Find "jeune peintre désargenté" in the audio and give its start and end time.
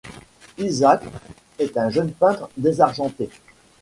1.91-3.29